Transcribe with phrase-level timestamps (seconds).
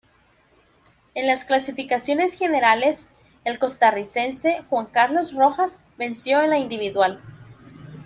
[1.13, 3.11] En las clasificaciones generales,
[3.45, 7.21] el costarricense Juan Carlos Rojas venció en la individual.